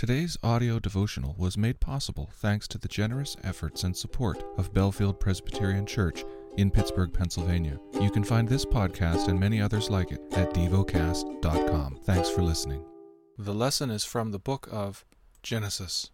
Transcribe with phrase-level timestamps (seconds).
[0.00, 5.20] Today's audio devotional was made possible thanks to the generous efforts and support of Bellefield
[5.20, 6.24] Presbyterian Church
[6.56, 7.78] in Pittsburgh, Pennsylvania.
[8.00, 11.98] You can find this podcast and many others like it at devocast.com.
[12.04, 12.82] Thanks for listening.
[13.36, 15.04] The lesson is from the book of
[15.42, 16.10] Genesis,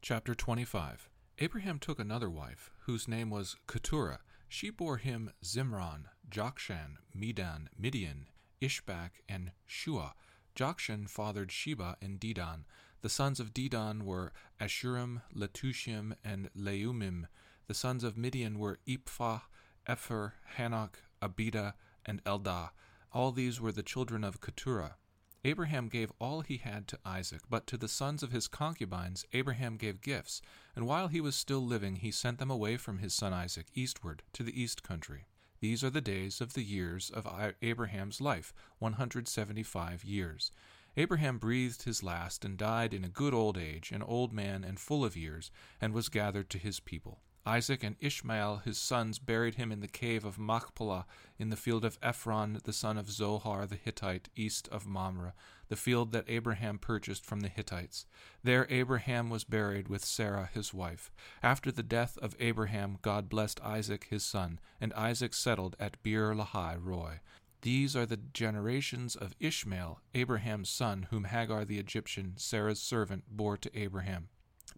[0.00, 1.10] chapter 25.
[1.40, 4.20] Abraham took another wife, whose name was Keturah.
[4.48, 8.28] She bore him Zimran, Jokshan, Medan, Midian,
[8.62, 10.14] Ishbak, and Shua.
[10.56, 12.64] Jokshan fathered Sheba and Dedan.
[13.04, 17.26] The sons of Dedan were Ashurim, Letushim, and Leumim.
[17.66, 19.40] The sons of Midian were Ephah,
[19.86, 21.74] Epher, Hanoch, Abida,
[22.06, 22.70] and Eldah.
[23.12, 24.96] All these were the children of Keturah.
[25.44, 29.76] Abraham gave all he had to Isaac, but to the sons of his concubines Abraham
[29.76, 30.40] gave gifts,
[30.74, 34.22] and while he was still living he sent them away from his son Isaac eastward
[34.32, 35.26] to the east country.
[35.60, 37.28] These are the days of the years of
[37.60, 40.50] Abraham's life, 175 years.
[40.96, 44.78] Abraham breathed his last and died in a good old age, an old man and
[44.78, 47.20] full of years, and was gathered to his people.
[47.46, 51.04] Isaac and Ishmael his sons buried him in the cave of Machpelah
[51.38, 55.34] in the field of Ephron the son of Zohar the Hittite east of Mamre,
[55.68, 58.06] the field that Abraham purchased from the Hittites.
[58.42, 61.10] There Abraham was buried with Sarah his wife.
[61.42, 66.34] After the death of Abraham God blessed Isaac his son, and Isaac settled at Beer
[66.34, 67.20] Lahai Roi.
[67.64, 73.56] These are the generations of Ishmael, Abraham's son, whom Hagar the Egyptian, Sarah's servant, bore
[73.56, 74.28] to Abraham.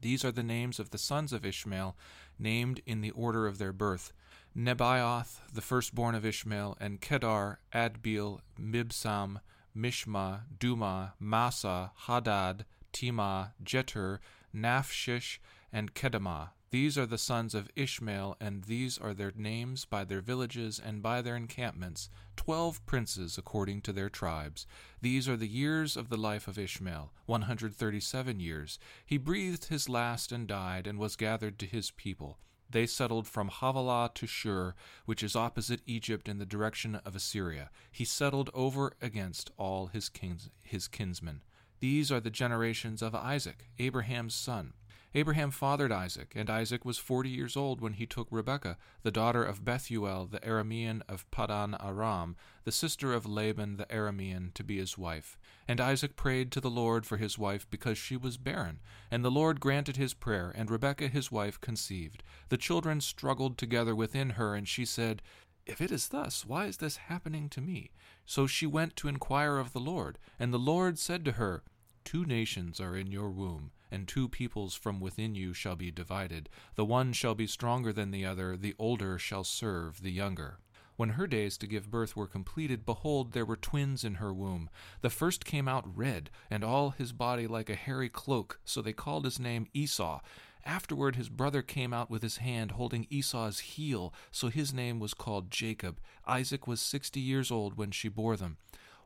[0.00, 1.96] These are the names of the sons of Ishmael,
[2.38, 4.12] named in the order of their birth
[4.56, 9.40] Nebaioth, the firstborn of Ishmael, and Kedar, Adbeel, Mibsam,
[9.76, 14.20] Mishma, Duma, Massa, Hadad, Tema, Jetur,
[14.54, 15.38] Naphshish,
[15.72, 16.50] and Kedemah.
[16.70, 21.00] These are the sons of Ishmael, and these are their names by their villages and
[21.00, 24.66] by their encampments, twelve princes according to their tribes.
[25.00, 28.78] These are the years of the life of Ishmael, one hundred thirty seven years.
[29.06, 32.38] He breathed his last and died, and was gathered to his people.
[32.68, 37.70] They settled from Havilah to Shur, which is opposite Egypt in the direction of Assyria.
[37.92, 41.42] He settled over against all his, kins, his kinsmen.
[41.78, 44.72] These are the generations of Isaac, Abraham's son.
[45.16, 49.42] Abraham fathered Isaac, and Isaac was forty years old when he took Rebekah, the daughter
[49.42, 54.76] of Bethuel the Aramean of Paddan Aram, the sister of Laban the Aramean, to be
[54.76, 55.38] his wife.
[55.66, 58.80] And Isaac prayed to the Lord for his wife because she was barren.
[59.10, 62.22] And the Lord granted his prayer, and Rebekah his wife conceived.
[62.50, 65.22] The children struggled together within her, and she said,
[65.64, 67.90] if it is thus, why is this happening to me?
[68.26, 71.62] So she went to inquire of the Lord, and the Lord said to her,
[72.04, 76.48] Two nations are in your womb, and two peoples from within you shall be divided.
[76.74, 80.58] The one shall be stronger than the other, the older shall serve the younger.
[80.96, 84.70] When her days to give birth were completed, behold, there were twins in her womb.
[85.02, 88.94] The first came out red, and all his body like a hairy cloak, so they
[88.94, 90.20] called his name Esau.
[90.64, 95.14] Afterward his brother came out with his hand holding Esau's heel, so his name was
[95.14, 96.00] called Jacob.
[96.26, 98.56] Isaac was sixty years old when she bore them.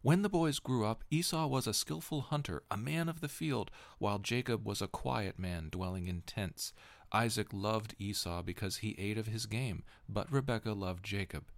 [0.03, 3.71] When the boys grew up, Esau was a skilful hunter, a man of the field,
[3.99, 6.73] while Jacob was a quiet man dwelling in tents.
[7.13, 11.51] Isaac loved Esau because he ate of his game, but Rebekah loved Jacob.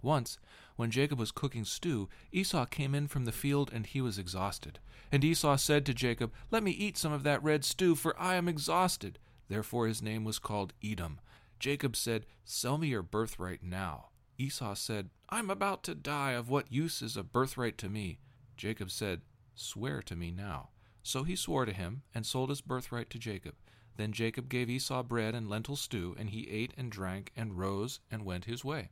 [0.00, 0.38] Once,
[0.76, 4.78] when Jacob was cooking stew, Esau came in from the field and he was exhausted.
[5.12, 8.36] And Esau said to Jacob, Let me eat some of that red stew, for I
[8.36, 9.18] am exhausted.
[9.48, 11.20] Therefore his name was called Edom.
[11.58, 14.08] Jacob said, Sell me your birthright now.
[14.38, 16.32] Esau said, I'm about to die.
[16.32, 18.18] Of what use is a birthright to me?
[18.54, 19.22] Jacob said,
[19.54, 20.68] Swear to me now.
[21.02, 23.54] So he swore to him, and sold his birthright to Jacob.
[23.96, 27.98] Then Jacob gave Esau bread and lentil stew, and he ate and drank, and rose
[28.10, 28.90] and went his way.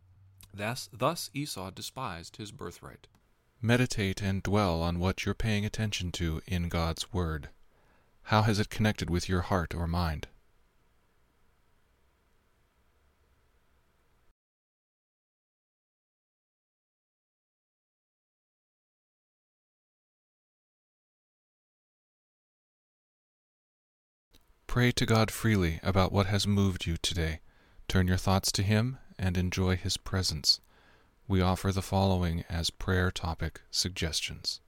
[0.55, 3.07] Thus, thus Esau despised his birthright.
[3.61, 7.51] Meditate and dwell on what you're paying attention to in God's Word.
[8.22, 10.27] How has it connected with your heart or mind?
[24.71, 27.41] Pray to God freely about what has moved you today.
[27.89, 30.61] Turn your thoughts to Him and enjoy His presence.
[31.27, 34.61] We offer the following as prayer topic suggestions.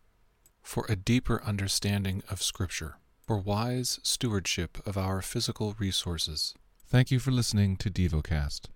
[0.61, 6.53] For a deeper understanding of Scripture, for wise stewardship of our physical resources.
[6.89, 8.63] Thank you for listening to DevoCast.